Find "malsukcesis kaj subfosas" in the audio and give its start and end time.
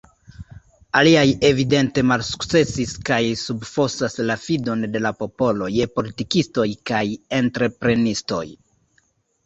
2.13-4.19